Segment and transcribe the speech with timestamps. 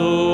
[0.00, 0.29] Zu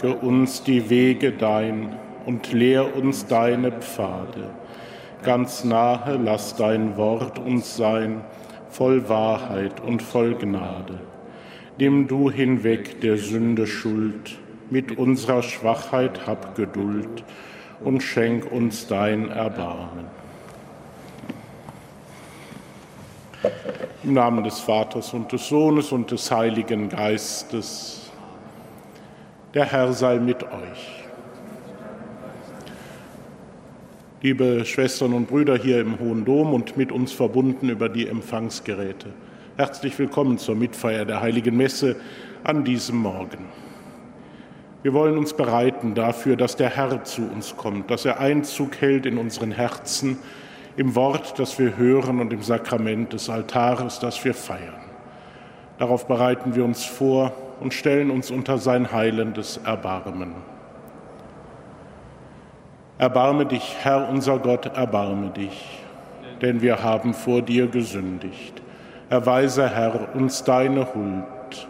[0.00, 4.50] zeige uns die Wege dein und lehr uns deine Pfade.
[5.24, 8.22] Ganz nahe lass dein Wort uns sein,
[8.70, 11.00] voll Wahrheit und voll Gnade.
[11.78, 14.38] Nimm du hinweg der Sünde Schuld,
[14.70, 17.24] mit unserer Schwachheit hab Geduld
[17.80, 20.06] und schenk uns dein Erbarmen.
[24.04, 28.07] Im Namen des Vaters und des Sohnes und des Heiligen Geistes.
[29.54, 31.04] Der Herr sei mit euch.
[34.20, 39.08] Liebe Schwestern und Brüder hier im Hohen Dom und mit uns verbunden über die Empfangsgeräte,
[39.56, 41.96] herzlich willkommen zur Mitfeier der Heiligen Messe
[42.44, 43.46] an diesem Morgen.
[44.82, 49.06] Wir wollen uns bereiten dafür, dass der Herr zu uns kommt, dass er Einzug hält
[49.06, 50.18] in unseren Herzen,
[50.76, 54.84] im Wort, das wir hören und im Sakrament des Altares, das wir feiern.
[55.78, 60.34] Darauf bereiten wir uns vor und stellen uns unter sein heilendes Erbarmen.
[62.98, 65.84] Erbarme dich, Herr unser Gott, erbarme dich,
[66.42, 68.60] denn wir haben vor dir gesündigt.
[69.08, 71.68] Erweise, Herr, uns deine Huld.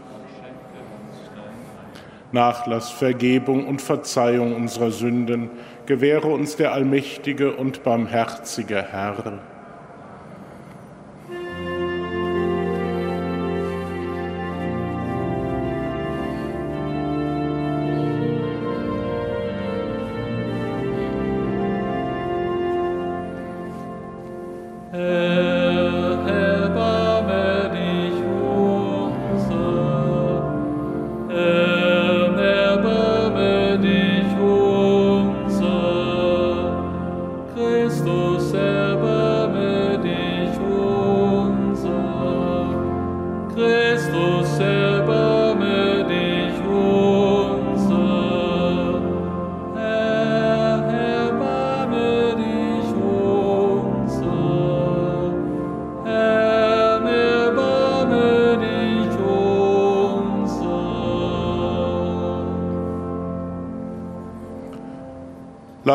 [2.33, 5.51] Nachlass, Vergebung und Verzeihung unserer Sünden
[5.87, 9.39] gewähre uns der allmächtige und barmherzige Herr.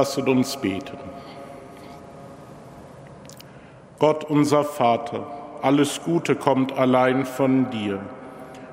[0.04, 0.98] Lasset uns beten.
[4.00, 5.26] Gott unser Vater,
[5.62, 8.02] alles Gute kommt allein von dir.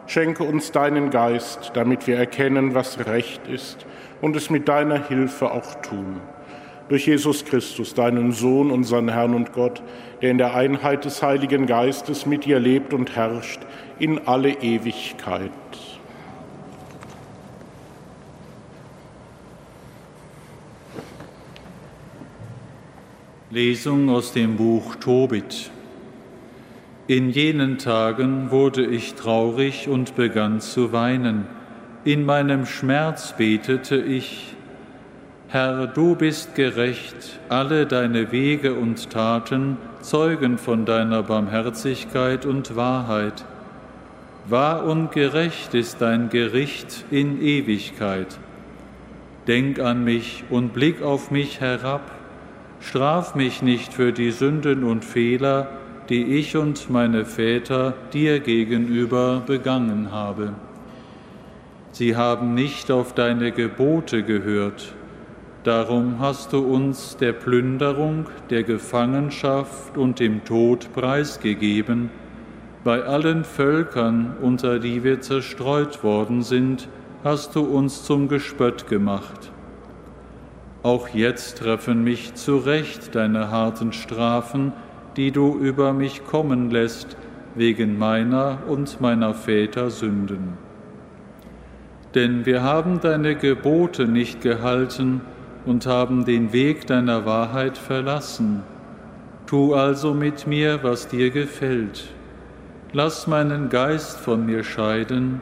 [0.09, 3.87] Schenke uns deinen Geist, damit wir erkennen, was recht ist
[4.21, 6.21] und es mit deiner Hilfe auch tun.
[6.88, 9.85] Durch Jesus Christus, deinen Sohn, unseren Herrn und Gott,
[10.21, 13.61] der in der Einheit des Heiligen Geistes mit dir lebt und herrscht
[14.00, 15.53] in alle Ewigkeit.
[23.61, 25.71] Lesung aus dem Buch Tobit.
[27.07, 31.45] In jenen Tagen wurde ich traurig und begann zu weinen.
[32.05, 34.55] In meinem Schmerz betete ich,
[35.49, 43.45] Herr, du bist gerecht, alle deine Wege und Taten zeugen von deiner Barmherzigkeit und Wahrheit.
[44.49, 48.39] Wahr und gerecht ist dein Gericht in Ewigkeit.
[49.47, 52.20] Denk an mich und blick auf mich herab
[52.81, 55.69] Straf mich nicht für die Sünden und Fehler,
[56.09, 60.55] die ich und meine Väter dir gegenüber begangen habe.
[61.93, 64.94] Sie haben nicht auf deine Gebote gehört.
[65.62, 72.09] Darum hast du uns der Plünderung, der Gefangenschaft und dem Tod preisgegeben.
[72.83, 76.88] Bei allen Völkern, unter die wir zerstreut worden sind,
[77.23, 79.50] hast du uns zum Gespött gemacht.
[80.82, 84.73] Auch jetzt treffen mich zu Recht deine harten Strafen,
[85.17, 87.17] die du über mich kommen lässt,
[87.55, 90.55] wegen meiner und meiner Väter Sünden.
[92.15, 95.21] Denn wir haben deine Gebote nicht gehalten
[95.67, 98.62] und haben den Weg deiner Wahrheit verlassen.
[99.47, 102.09] Tu also mit mir, was dir gefällt.
[102.93, 105.41] Lass meinen Geist von mir scheiden,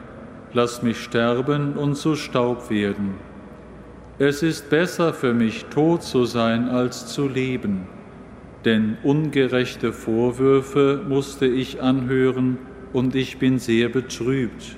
[0.53, 3.28] lass mich sterben und zu Staub werden.
[4.21, 7.87] Es ist besser für mich, tot zu sein, als zu leben,
[8.65, 12.57] denn ungerechte Vorwürfe musste ich anhören
[12.91, 14.75] und ich bin sehr betrübt.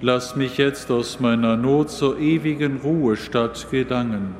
[0.00, 4.36] Lass mich jetzt aus meiner Not zur ewigen Ruhestadt gelangen.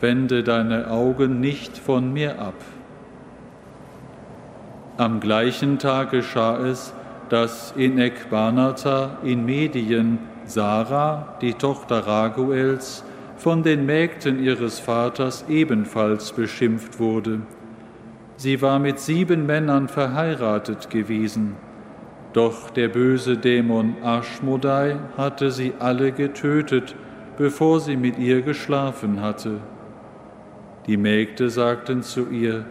[0.00, 2.54] Wende deine Augen nicht von mir ab.
[4.96, 6.94] Am gleichen Tag geschah es,
[7.28, 13.04] dass in Ekbanata in Medien Sarah, die Tochter Raguels,
[13.40, 17.40] von den Mägden ihres Vaters ebenfalls beschimpft wurde.
[18.36, 21.56] Sie war mit sieben Männern verheiratet gewesen,
[22.34, 26.94] doch der böse Dämon Aschmodai hatte sie alle getötet,
[27.38, 29.60] bevor sie mit ihr geschlafen hatte.
[30.86, 32.66] Die Mägde sagten zu ihr,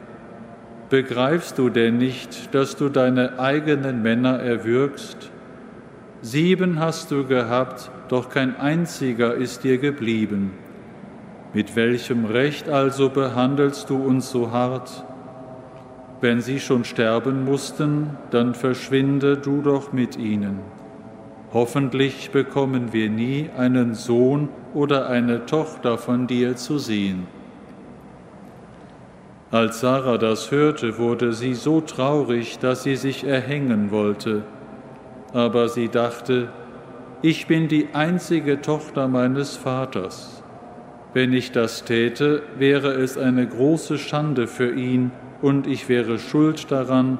[0.90, 5.30] Begreifst du denn nicht, dass du deine eigenen Männer erwürgst?
[6.22, 10.52] Sieben hast du gehabt, doch kein einziger ist dir geblieben.
[11.54, 15.04] Mit welchem Recht also behandelst du uns so hart?
[16.22, 20.60] Wenn sie schon sterben mussten, dann verschwinde du doch mit ihnen.
[21.54, 27.28] Hoffentlich bekommen wir nie einen Sohn oder eine Tochter von dir zu sehen.
[29.50, 34.44] Als Sarah das hörte, wurde sie so traurig, dass sie sich erhängen wollte.
[35.34, 36.50] Aber sie dachte,
[37.22, 40.42] ich bin die einzige Tochter meines Vaters.
[41.14, 45.12] Wenn ich das täte, wäre es eine große Schande für ihn
[45.42, 47.18] und ich wäre schuld daran,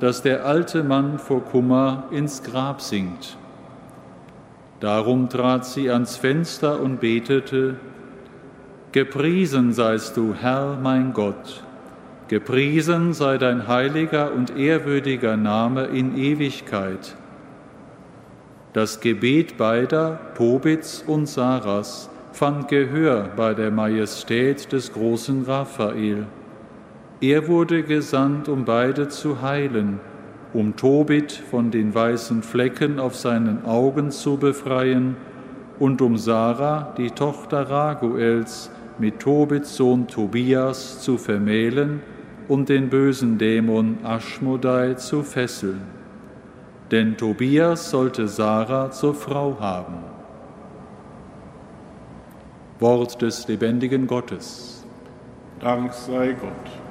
[0.00, 3.36] dass der alte Mann vor Kummer ins Grab sinkt.
[4.80, 7.76] Darum trat sie ans Fenster und betete,
[8.92, 11.64] Gepriesen seist du, Herr mein Gott,
[12.28, 17.16] gepriesen sei dein heiliger und ehrwürdiger Name in Ewigkeit.
[18.74, 26.26] Das Gebet beider, Pobitz und Saras, fand Gehör bei der Majestät des großen Raphael.
[27.20, 30.00] Er wurde gesandt, um beide zu heilen,
[30.52, 35.16] um Tobit von den weißen Flecken auf seinen Augen zu befreien
[35.78, 42.00] und um Sarah, die Tochter Raguels, mit Tobits Sohn Tobias zu vermählen
[42.48, 45.93] und den bösen Dämon Aschmodai zu fesseln.
[46.94, 49.96] Denn Tobias sollte Sarah zur Frau haben.
[52.78, 54.84] Wort des lebendigen Gottes.
[55.58, 56.83] Dank sei Gott.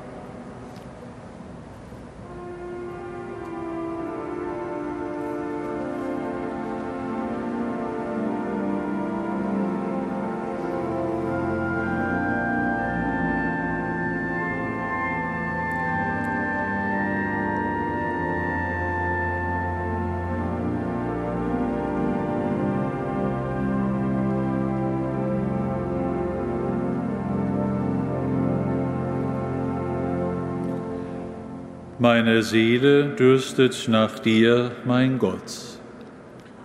[32.16, 35.52] Meine Seele dürstet nach dir, mein Gott.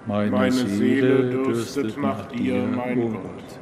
[0.07, 3.23] Meine, Meine Seele dürstet nach dir, mein oh Gott.
[3.23, 3.59] Gott.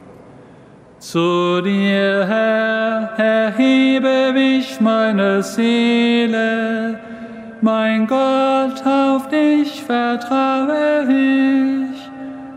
[0.98, 6.98] Zu dir, Herr, erhebe mich meine Seele.
[7.60, 12.10] Mein Gott, auf dich vertraue ich.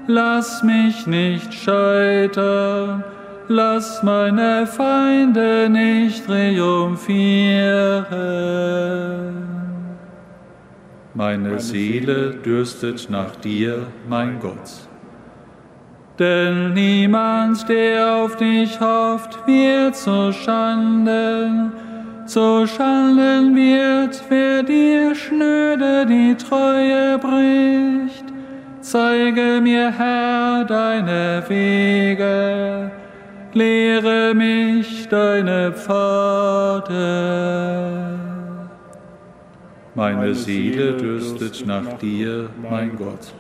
[0.08, 2.99] Lass mich nicht scheitern
[3.50, 7.10] lass meine Feinde nicht triumphieren.
[11.16, 14.88] Meine Seele dürstet nach dir, mein Gott.
[16.20, 21.72] Denn niemand, der auf dich hofft, wird zu Schanden.
[22.26, 28.26] Zu Schanden wird, wer dir schnöde die Treue bricht.
[28.82, 32.92] Zeige mir, Herr, deine Wege
[33.54, 37.00] lehre mich deine Pfade.
[39.96, 43.34] Meine Seele dürstet nach dir, mein Gott.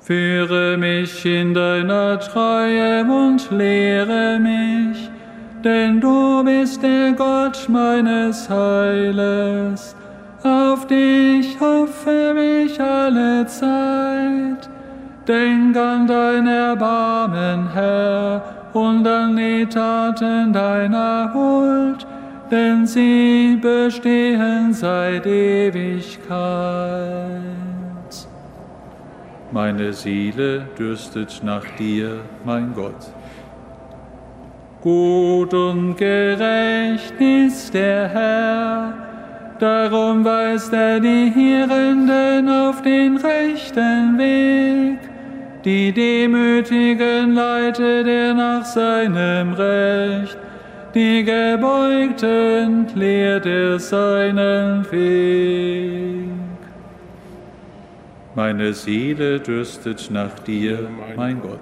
[0.00, 5.08] Führe mich in deiner Treue und lehre mich,
[5.62, 9.94] denn du bist der Gott meines Heiles.
[10.42, 14.68] Auf dich hoffe ich alle Zeit.
[15.28, 22.06] Denk an dein Erbarmen, Herr, und an die Taten deiner Huld,
[22.50, 26.30] denn sie bestehen seit Ewigkeit.
[29.50, 33.12] Meine Seele dürstet nach dir, mein Gott.
[34.80, 38.94] Gut und gerecht ist der Herr,
[39.62, 44.98] Darum weist er die Hirenden auf den rechten Weg.
[45.64, 50.36] Die Demütigen leitet er nach seinem Recht.
[50.92, 56.28] Die Gebeugten lehrt er seinen Weg.
[58.34, 61.60] Meine Seele dürstet nach dir, mein Gott.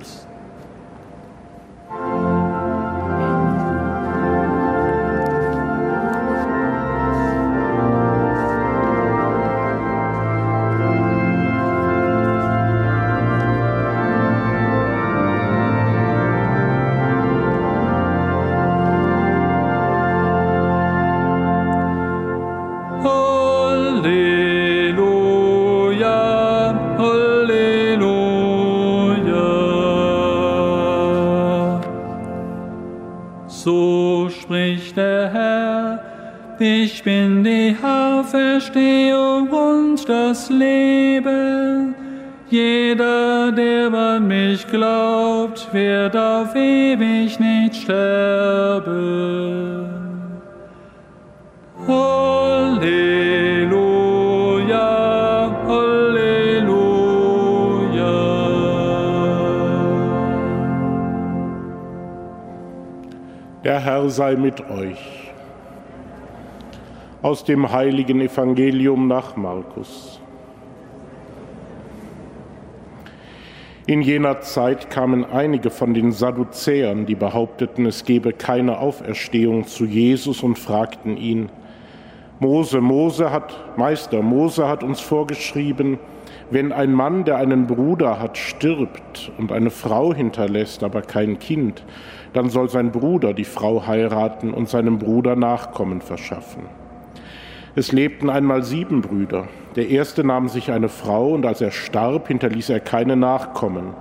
[64.10, 65.30] Sei mit euch
[67.22, 70.20] aus dem heiligen Evangelium nach Markus.
[73.86, 79.84] In jener Zeit kamen einige von den Sadduzäern, die behaupteten, es gebe keine Auferstehung zu
[79.84, 81.50] Jesus und fragten ihn,
[82.38, 85.98] Mose, Mose hat, Meister, Mose hat uns vorgeschrieben,
[86.50, 91.84] wenn ein Mann, der einen Bruder hat, stirbt und eine Frau hinterlässt, aber kein Kind,
[92.32, 96.64] dann soll sein Bruder die Frau heiraten und seinem Bruder Nachkommen verschaffen.
[97.76, 99.46] Es lebten einmal sieben Brüder.
[99.76, 103.94] Der erste nahm sich eine Frau und als er starb, hinterließ er keine Nachkommen.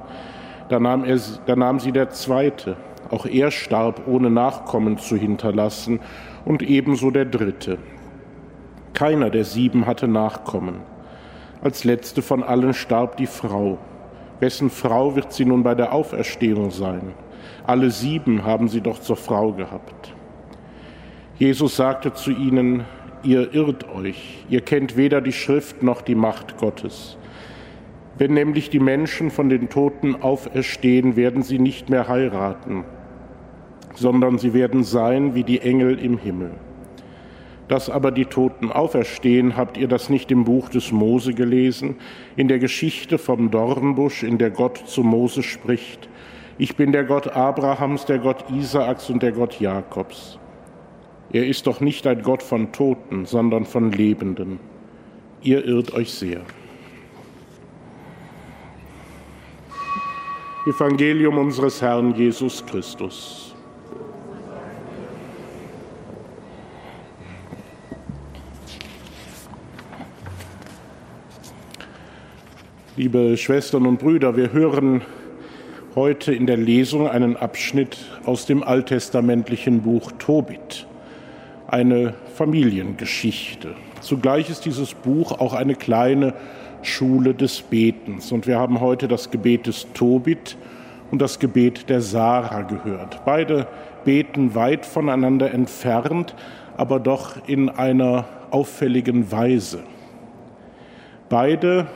[0.69, 2.77] Da nahm, er, da nahm sie der zweite.
[3.11, 5.99] Auch er starb, ohne Nachkommen zu hinterlassen,
[6.45, 7.77] und ebenso der dritte.
[8.93, 10.75] Keiner der sieben hatte Nachkommen.
[11.61, 13.77] Als letzte von allen starb die Frau.
[14.39, 17.13] Wessen Frau wird sie nun bei der Auferstehung sein?
[17.67, 20.13] Alle sieben haben sie doch zur Frau gehabt.
[21.37, 22.85] Jesus sagte zu ihnen,
[23.23, 27.17] ihr irrt euch, ihr kennt weder die Schrift noch die Macht Gottes.
[28.17, 32.85] Wenn nämlich die Menschen von den Toten auferstehen, werden sie nicht mehr heiraten,
[33.95, 36.51] sondern sie werden sein wie die Engel im Himmel.
[37.69, 41.97] Dass aber die Toten auferstehen, habt ihr das nicht im Buch des Mose gelesen,
[42.35, 46.09] in der Geschichte vom Dornbusch, in der Gott zu Mose spricht.
[46.57, 50.39] Ich bin der Gott Abrahams, der Gott Isaaks und der Gott Jakobs.
[51.31, 54.59] Er ist doch nicht ein Gott von Toten, sondern von Lebenden.
[55.43, 56.41] Ihr irrt euch sehr.
[60.65, 63.48] Evangelium unseres Herrn Jesus Christus.
[72.99, 75.03] Liebe Schwestern und Brüder, wir hören
[75.95, 80.85] heute in der Lesung einen Abschnitt aus dem alttestamentlichen Buch Tobit
[81.65, 83.73] eine Familiengeschichte.
[84.01, 86.33] Zugleich ist dieses Buch auch eine kleine
[86.81, 88.33] Schule des Betens.
[88.33, 90.57] Und wir haben heute das Gebet des Tobit
[91.09, 93.23] und das Gebet der Sarah gehört.
[93.23, 93.67] Beide
[94.03, 96.35] beten weit voneinander entfernt,
[96.75, 99.83] aber doch in einer auffälligen Weise.
[101.29, 101.87] Beide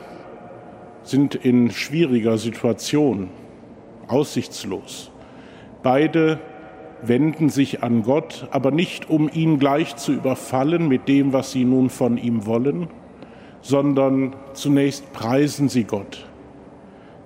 [1.04, 3.28] sind in schwieriger Situation,
[4.08, 5.12] aussichtslos.
[5.82, 6.40] Beide
[7.02, 11.64] wenden sich an Gott, aber nicht um ihn gleich zu überfallen mit dem, was sie
[11.64, 12.88] nun von ihm wollen,
[13.60, 16.26] sondern zunächst preisen sie Gott.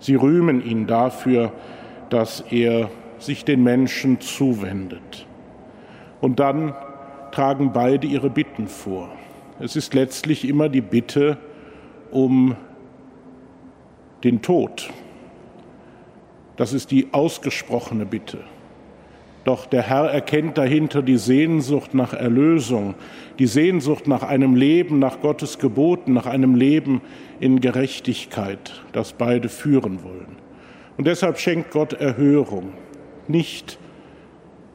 [0.00, 1.52] Sie rühmen ihn dafür,
[2.10, 5.26] dass er sich den Menschen zuwendet.
[6.20, 6.74] Und dann
[7.32, 9.08] tragen beide ihre Bitten vor.
[9.60, 11.38] Es ist letztlich immer die Bitte
[12.10, 12.56] um
[14.24, 14.90] den Tod.
[16.56, 18.38] Das ist die ausgesprochene Bitte.
[19.44, 22.94] Doch der Herr erkennt dahinter die Sehnsucht nach Erlösung,
[23.38, 27.00] die Sehnsucht nach einem Leben nach Gottes Geboten, nach einem Leben
[27.40, 30.36] in Gerechtigkeit, das beide führen wollen.
[30.98, 32.72] Und deshalb schenkt Gott Erhörung,
[33.28, 33.78] nicht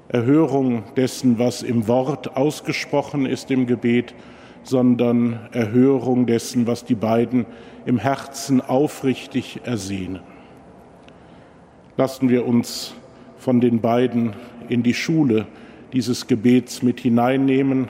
[0.07, 4.15] Erhörung dessen, was im Wort ausgesprochen ist im Gebet,
[4.63, 7.45] sondern Erhörung dessen, was die beiden
[7.85, 10.21] im Herzen aufrichtig ersehnen.
[11.97, 12.93] Lassen wir uns
[13.37, 14.33] von den beiden
[14.69, 15.45] in die Schule
[15.91, 17.89] dieses Gebets mit hineinnehmen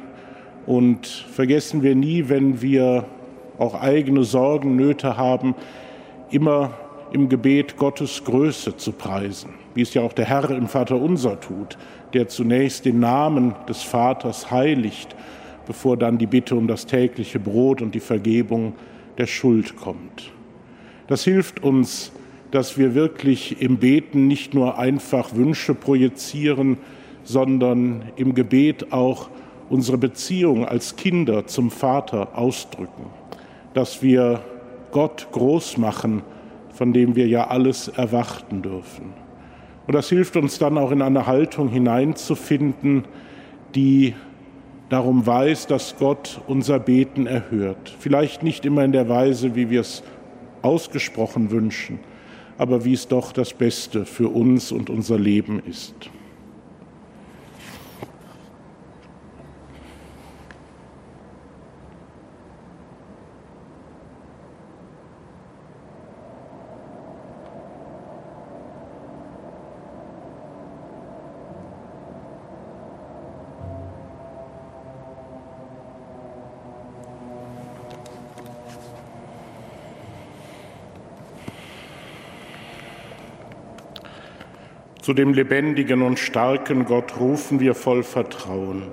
[0.66, 3.06] Und vergessen wir nie, wenn wir
[3.58, 5.56] auch eigene Sorgen, Nöte haben,
[6.32, 6.72] immer
[7.12, 11.40] im Gebet Gottes Größe zu preisen, wie es ja auch der Herr im Vater unser
[11.40, 11.78] tut,
[12.14, 15.16] der zunächst den Namen des Vaters heiligt,
[15.68, 18.74] bevor dann die Bitte um das tägliche Brot und die Vergebung
[19.18, 20.32] der Schuld kommt.
[21.08, 22.12] Das hilft uns,
[22.52, 26.78] dass wir wirklich im Beten nicht nur einfach Wünsche projizieren,
[27.24, 29.30] sondern im Gebet auch
[29.70, 33.08] unsere Beziehung als Kinder zum Vater ausdrücken,
[33.74, 34.42] dass wir
[34.92, 36.22] Gott groß machen,
[36.74, 39.14] von dem wir ja alles erwarten dürfen.
[39.88, 43.06] Und das hilft uns dann auch in eine Haltung hineinzufinden,
[43.76, 44.14] die
[44.90, 47.96] darum weiß, dass Gott unser Beten erhört.
[48.00, 50.04] Vielleicht nicht immer in der Weise, wie wir es
[50.62, 52.00] ausgesprochen wünschen,
[52.58, 56.10] aber wie es doch das Beste für uns und unser Leben ist.
[85.04, 88.84] Zu dem lebendigen und starken Gott rufen wir voll Vertrauen.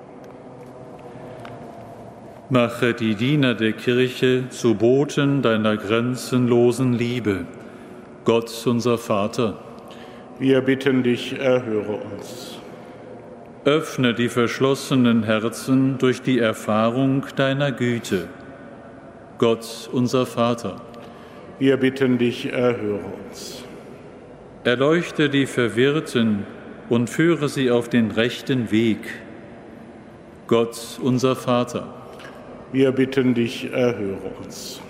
[2.49, 7.46] Mache die Diener der Kirche zu Boten deiner grenzenlosen Liebe.
[8.25, 9.61] Gott unser Vater.
[10.40, 12.59] Wir bitten dich, erhöre uns.
[13.64, 18.27] Öffne die verschlossenen Herzen durch die Erfahrung deiner Güte.
[19.38, 20.81] Gott unser Vater.
[21.61, 23.62] Wir bitten dich, erhöre uns.
[24.64, 26.44] Erleuchte die Verwirrten
[26.90, 28.99] und führe sie auf den rechten Weg.
[30.49, 31.94] Gott, unser Vater.
[32.70, 34.83] Wir bitten dich, erhöre uns.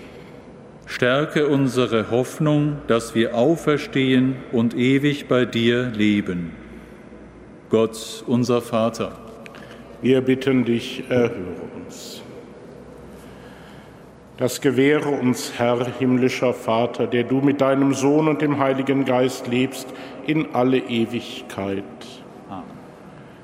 [0.85, 6.51] Stärke unsere Hoffnung, dass wir auferstehen und ewig bei dir leben.
[7.69, 9.17] Gott, unser Vater.
[10.01, 12.20] Wir bitten dich, erhöre uns.
[14.41, 19.45] Das gewähre uns, Herr, himmlischer Vater, der du mit deinem Sohn und dem Heiligen Geist
[19.45, 19.87] lebst,
[20.25, 21.83] in alle Ewigkeit.
[22.49, 22.63] Amen.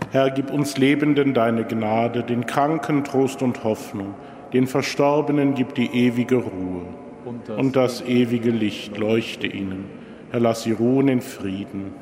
[0.09, 4.15] Herr, gib uns Lebenden deine Gnade, den Kranken Trost und Hoffnung,
[4.53, 6.81] den Verstorbenen gib die ewige Ruhe
[7.25, 9.85] und das, und das ewige Licht leuchte ihnen.
[10.31, 11.93] Herr, lass sie ruhen in Frieden.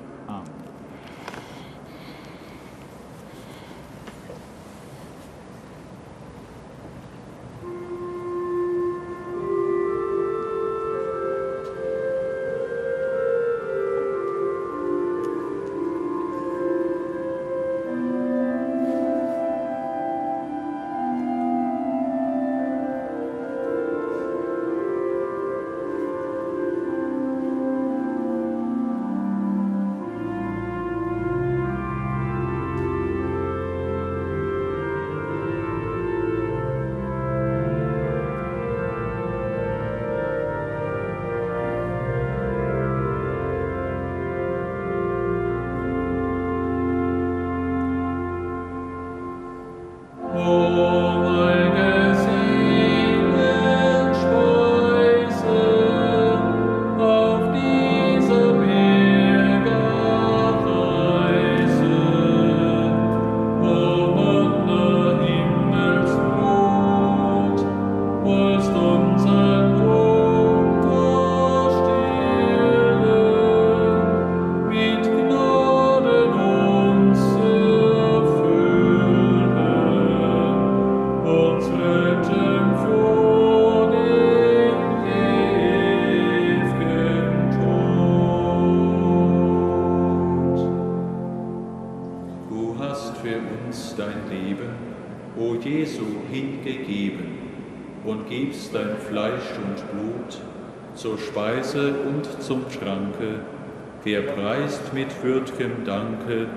[104.06, 106.48] Wer preist mit würd'gem Danke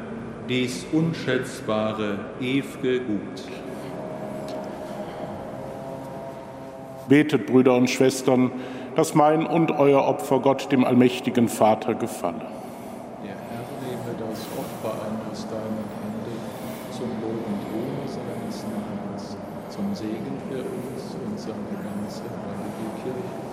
[0.51, 3.43] dies unschätzbare, ew'ge Gut.
[7.09, 8.53] Betet, Brüder und Schwestern,
[8.97, 12.45] dass mein und euer Opfer Gott, dem allmächtigen Vater, gefalle.
[13.25, 16.37] Der Herr nehme das Opfer an aus deinen Händen
[16.93, 19.39] zum Lob und Ruhm seines Namens,
[19.71, 23.49] zum Segen für uns und seine ganze heilige Kirche.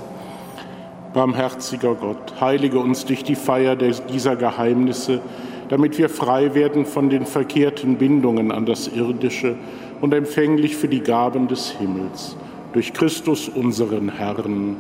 [1.16, 5.22] Barmherziger Gott, heilige uns durch die Feier dieser Geheimnisse,
[5.70, 9.56] damit wir frei werden von den verkehrten Bindungen an das Irdische
[10.02, 12.36] und empfänglich für die Gaben des Himmels.
[12.74, 14.76] Durch Christus unseren Herrn.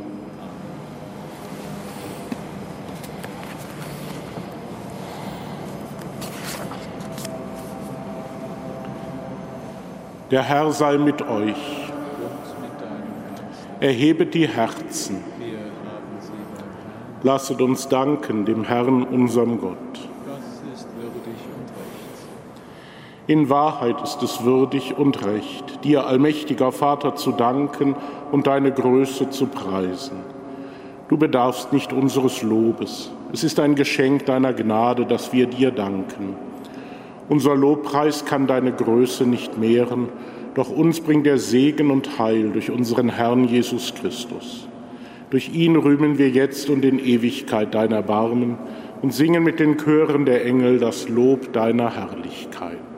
[10.32, 11.56] Der Herr sei mit euch.
[13.80, 15.35] Erhebet die Herzen.
[17.26, 19.76] Lasset uns danken dem Herrn, unserem Gott.
[23.26, 27.96] In Wahrheit ist es würdig und recht, dir, allmächtiger Vater, zu danken
[28.32, 30.18] und deine Größe zu preisen.
[31.08, 33.10] Du bedarfst nicht unseres Lobes.
[33.34, 36.36] Es ist ein Geschenk deiner Gnade, dass wir dir danken.
[37.28, 40.10] Unser Lobpreis kann deine Größe nicht mehren,
[40.54, 44.68] doch uns bringt der Segen und Heil durch unseren Herrn Jesus Christus.
[45.36, 48.58] Durch ihn rühmen wir jetzt und in Ewigkeit dein Erbarmen
[49.02, 52.95] und singen mit den Chören der Engel das Lob deiner Herrlichkeit.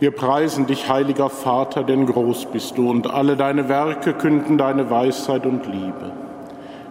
[0.00, 4.90] Wir preisen dich, heiliger Vater, denn groß bist du und alle deine Werke künden deine
[4.90, 6.12] Weisheit und Liebe.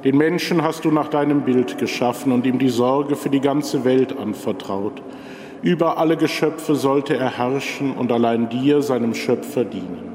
[0.03, 3.85] Den Menschen hast du nach deinem Bild geschaffen und ihm die Sorge für die ganze
[3.85, 5.01] Welt anvertraut.
[5.61, 10.11] Über alle Geschöpfe sollte er herrschen und allein dir, seinem Schöpfer, dienen.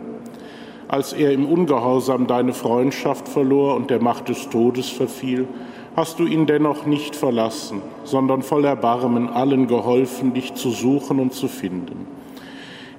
[0.86, 5.48] Als er im Ungehorsam deine Freundschaft verlor und der Macht des Todes verfiel,
[5.96, 11.32] hast du ihn dennoch nicht verlassen, sondern voll Erbarmen allen geholfen, dich zu suchen und
[11.32, 12.06] zu finden.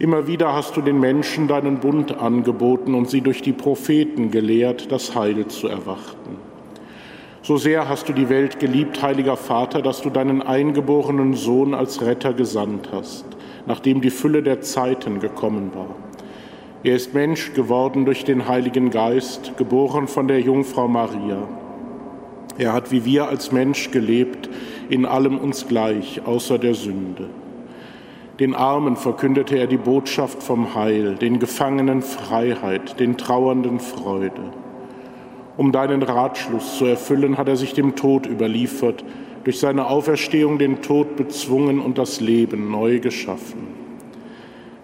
[0.03, 4.91] Immer wieder hast du den Menschen deinen Bund angeboten und sie durch die Propheten gelehrt,
[4.91, 6.35] das Heil zu erwarten.
[7.41, 12.01] So sehr hast du die Welt geliebt, heiliger Vater, dass du deinen eingeborenen Sohn als
[12.01, 13.23] Retter gesandt hast,
[13.65, 15.95] nachdem die Fülle der Zeiten gekommen war.
[16.83, 21.47] Er ist Mensch geworden durch den Heiligen Geist, geboren von der Jungfrau Maria.
[22.57, 24.49] Er hat wie wir als Mensch gelebt,
[24.89, 27.29] in allem uns gleich, außer der Sünde.
[28.39, 34.51] Den Armen verkündete er die Botschaft vom Heil, den Gefangenen Freiheit, den Trauernden Freude.
[35.55, 39.05] Um deinen Ratschluss zu erfüllen, hat er sich dem Tod überliefert,
[39.43, 43.67] durch seine Auferstehung den Tod bezwungen und das Leben neu geschaffen.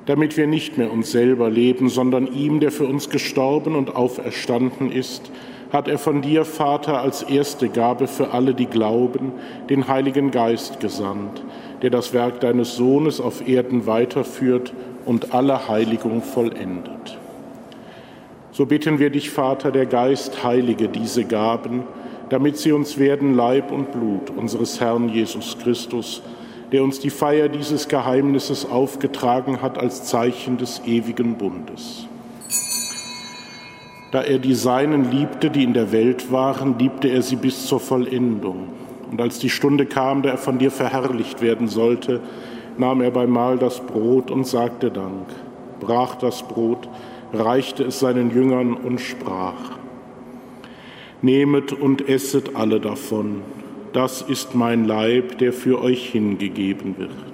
[0.05, 4.91] Damit wir nicht mehr uns selber leben, sondern ihm, der für uns gestorben und auferstanden
[4.91, 5.31] ist,
[5.71, 9.33] hat er von dir, Vater, als erste Gabe für alle, die glauben,
[9.69, 11.43] den Heiligen Geist gesandt
[11.81, 14.73] der das Werk deines Sohnes auf Erden weiterführt
[15.05, 17.17] und alle Heiligung vollendet.
[18.51, 21.83] So bitten wir dich, Vater, der Geist heilige diese Gaben,
[22.29, 26.21] damit sie uns werden Leib und Blut unseres Herrn Jesus Christus,
[26.71, 32.08] der uns die Feier dieses Geheimnisses aufgetragen hat als Zeichen des ewigen Bundes.
[34.11, 37.79] Da er die Seinen liebte, die in der Welt waren, liebte er sie bis zur
[37.79, 38.69] Vollendung.
[39.11, 42.19] Und als die Stunde kam, da er von dir verherrlicht werden sollte,
[42.77, 45.27] nahm er beim Mahl das Brot und sagte Dank,
[45.79, 46.89] brach das Brot,
[47.33, 49.77] reichte es seinen Jüngern und sprach,
[51.21, 53.41] Nehmet und esset alle davon,
[53.91, 57.28] das ist mein Leib, der für euch hingegeben wird.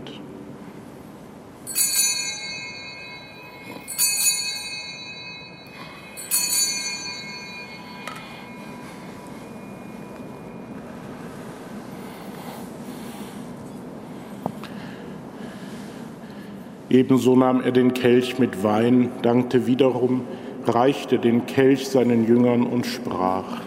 [16.96, 20.22] Ebenso nahm er den Kelch mit Wein, dankte wiederum,
[20.66, 23.64] reichte den Kelch seinen Jüngern und sprach,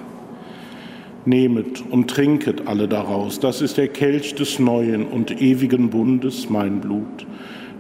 [1.26, 6.80] Nehmet und trinket alle daraus, das ist der Kelch des neuen und ewigen Bundes, mein
[6.80, 7.26] Blut,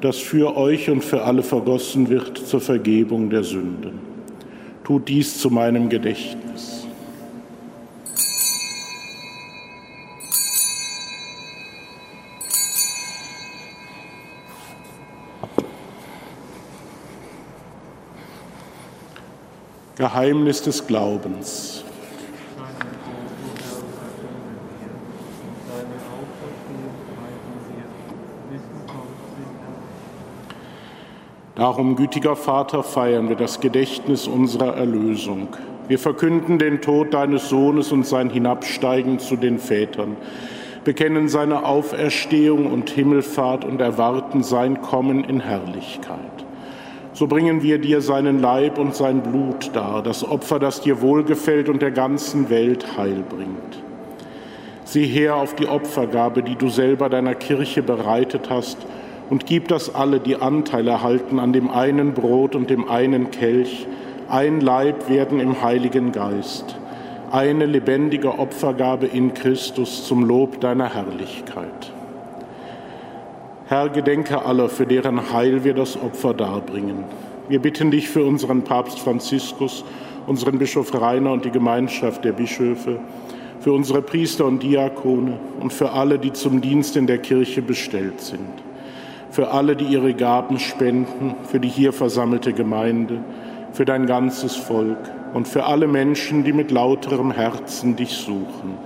[0.02, 4.00] das für euch und für alle vergossen wird zur Vergebung der Sünden.
[4.84, 6.87] Tut dies zu meinem Gedächtnis.
[19.98, 21.84] Geheimnis des Glaubens.
[31.56, 35.48] Darum, gütiger Vater, feiern wir das Gedächtnis unserer Erlösung.
[35.88, 40.16] Wir verkünden den Tod deines Sohnes und sein Hinabsteigen zu den Vätern,
[40.84, 46.47] bekennen seine Auferstehung und Himmelfahrt und erwarten sein Kommen in Herrlichkeit.
[47.18, 51.68] So bringen wir dir seinen Leib und sein Blut dar, das Opfer, das dir wohlgefällt
[51.68, 53.82] und der ganzen Welt Heil bringt.
[54.84, 58.78] Sieh her auf die Opfergabe, die du selber deiner Kirche bereitet hast,
[59.30, 63.88] und gib, dass alle, die Anteil erhalten an dem einen Brot und dem einen Kelch,
[64.28, 66.76] ein Leib werden im Heiligen Geist,
[67.32, 71.92] eine lebendige Opfergabe in Christus zum Lob deiner Herrlichkeit.
[73.68, 77.04] Herr, gedenke aller, für deren Heil wir das Opfer darbringen.
[77.48, 79.84] Wir bitten dich für unseren Papst Franziskus,
[80.26, 82.98] unseren Bischof Rainer und die Gemeinschaft der Bischöfe,
[83.60, 88.20] für unsere Priester und Diakone und für alle, die zum Dienst in der Kirche bestellt
[88.20, 88.68] sind
[89.30, 93.20] für alle, die ihre Gaben spenden, für die hier versammelte Gemeinde,
[93.72, 94.98] für dein ganzes Volk
[95.34, 98.78] und für alle Menschen, die mit lauterem Herzen dich suchen.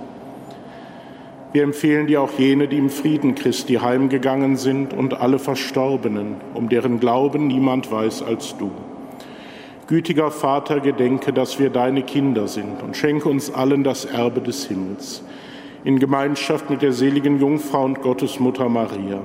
[1.53, 6.67] Wir empfehlen dir auch jene, die im Frieden Christi heimgegangen sind und alle Verstorbenen, um
[6.67, 8.71] deren Glauben niemand weiß als du.
[9.85, 14.65] Gütiger Vater, gedenke, dass wir deine Kinder sind und schenke uns allen das Erbe des
[14.65, 15.23] Himmels,
[15.83, 19.21] in Gemeinschaft mit der seligen Jungfrau und Gottesmutter Maria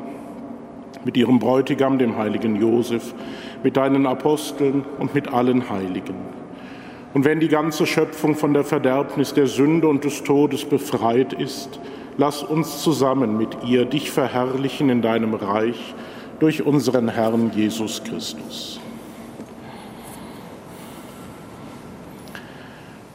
[1.04, 3.14] mit ihrem Bräutigam, dem heiligen Josef,
[3.62, 6.16] mit deinen Aposteln und mit allen Heiligen.
[7.14, 11.80] Und wenn die ganze Schöpfung von der Verderbnis der Sünde und des Todes befreit ist,
[12.18, 15.94] lass uns zusammen mit ihr dich verherrlichen in deinem Reich
[16.40, 18.80] durch unseren Herrn Jesus Christus.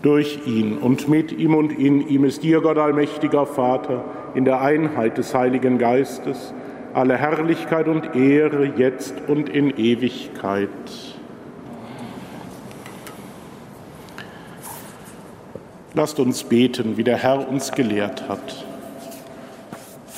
[0.02, 4.62] Durch ihn und mit ihm und in ihm ist dir, Gott allmächtiger Vater, in der
[4.62, 6.54] Einheit des Heiligen Geistes,
[6.94, 10.70] alle Herrlichkeit und Ehre jetzt und in Ewigkeit.
[15.94, 18.66] Lasst uns beten, wie der Herr uns gelehrt hat.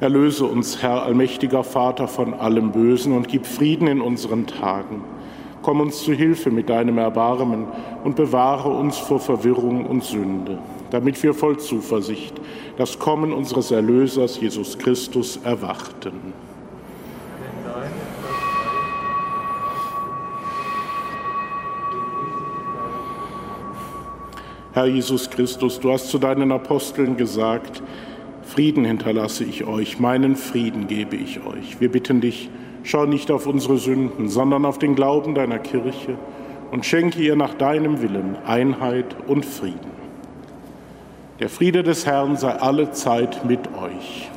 [0.00, 5.04] Erlöse uns, Herr, allmächtiger Vater, von allem Bösen und gib Frieden in unseren Tagen.
[5.62, 7.66] Komm uns zu Hilfe mit deinem Erbarmen
[8.02, 10.58] und bewahre uns vor Verwirrung und Sünde,
[10.90, 12.34] damit wir voll Zuversicht
[12.76, 16.34] das Kommen unseres Erlösers Jesus Christus erwarten.
[24.72, 27.80] Herr Jesus Christus, du hast zu deinen Aposteln gesagt,
[28.54, 31.80] Frieden hinterlasse ich euch, meinen Frieden gebe ich euch.
[31.80, 32.50] Wir bitten dich,
[32.84, 36.16] schau nicht auf unsere Sünden, sondern auf den Glauben deiner Kirche
[36.70, 39.90] und schenke ihr nach deinem Willen Einheit und Frieden.
[41.40, 44.30] Der Friede des Herrn sei alle Zeit mit euch.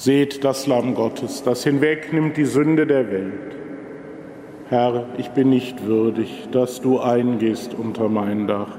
[0.00, 3.54] Seht das Lamm Gottes, das hinwegnimmt die Sünde der Welt.
[4.70, 8.78] Herr, ich bin nicht würdig, dass du eingehst unter mein Dach,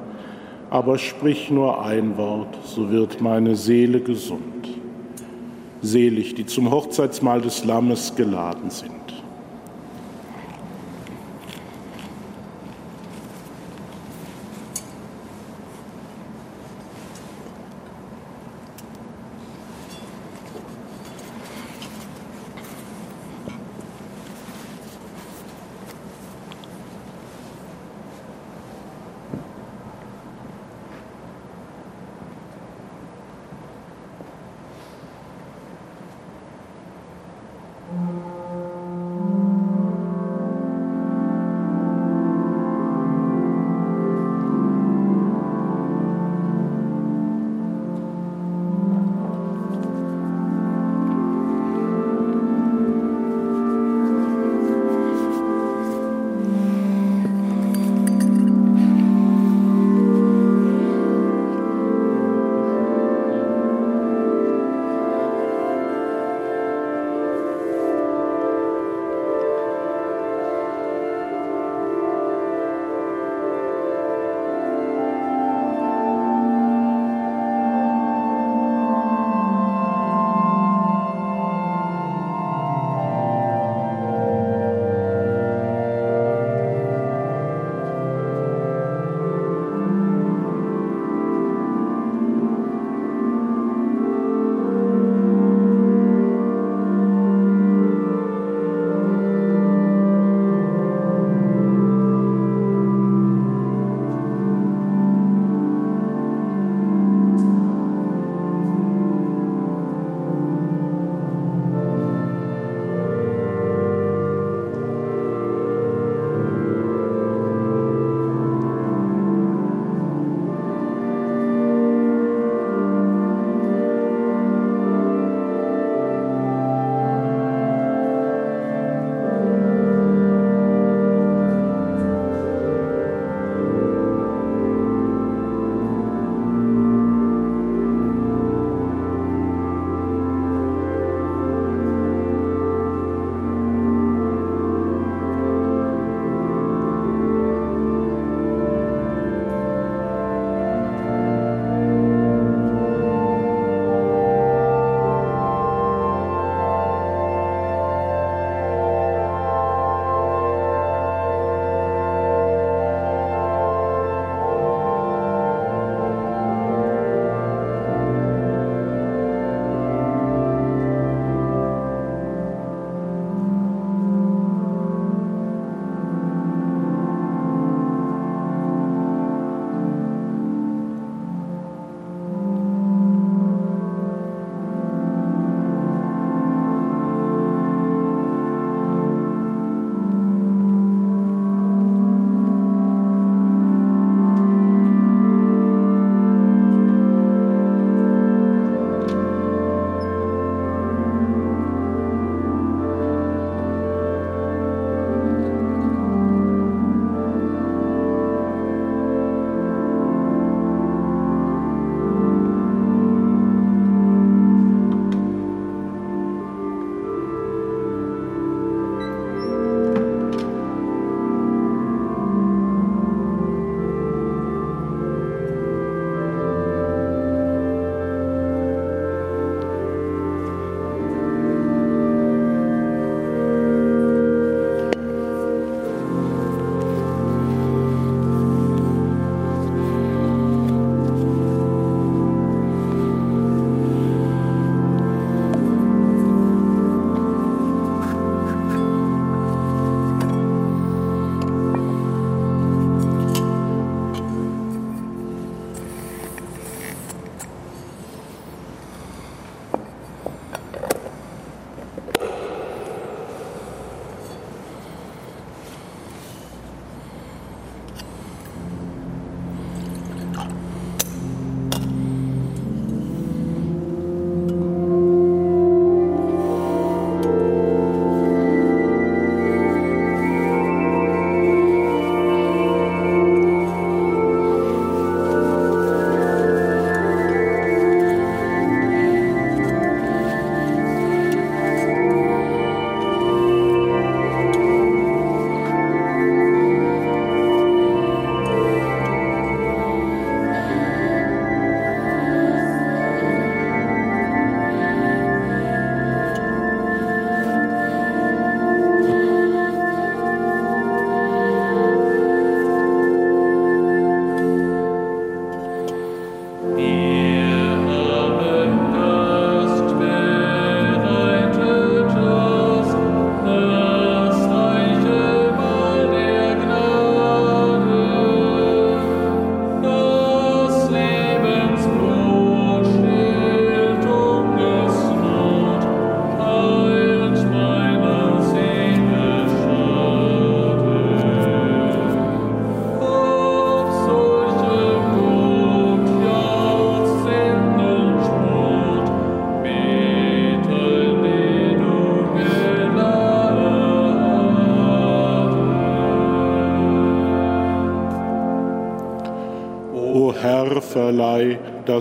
[0.71, 4.67] aber sprich nur ein Wort, so wird meine Seele gesund.
[5.83, 9.10] Selig, die zum Hochzeitsmahl des Lammes geladen sind.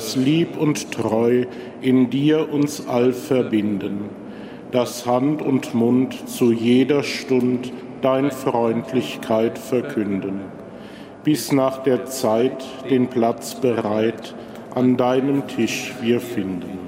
[0.01, 1.45] Das lieb und treu
[1.83, 4.09] in dir uns all verbinden,
[4.71, 7.71] dass Hand und Mund zu jeder Stund
[8.01, 10.41] dein Freundlichkeit verkünden,
[11.23, 14.35] bis nach der Zeit den Platz bereit
[14.75, 16.79] an deinem Tisch wir finden.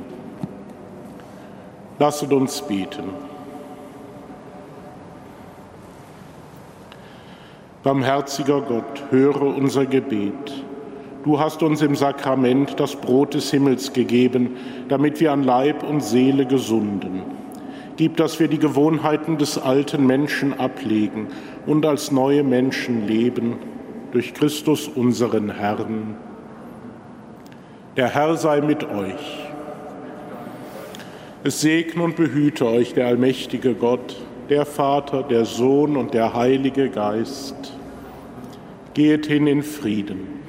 [1.99, 3.11] Lasset uns beten.
[7.83, 10.65] Barmherziger Gott, höre unser Gebet.
[11.25, 14.57] Du hast uns im Sakrament das Brot des Himmels gegeben,
[14.89, 17.23] damit wir an Leib und Seele gesunden.
[17.97, 21.29] Gib, dass wir die Gewohnheiten des alten Menschen ablegen
[21.65, 23.57] und als neue Menschen leben,
[24.11, 26.17] durch Christus unseren Herrn.
[27.97, 29.47] Der Herr sei mit euch.
[31.45, 34.17] Es segne und behüte euch der allmächtige Gott,
[34.49, 37.77] der Vater, der Sohn und der Heilige Geist.
[38.95, 40.42] Geht hin in Frieden.